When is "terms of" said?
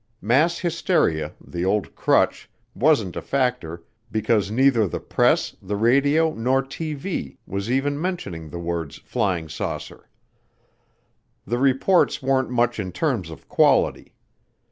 12.91-13.47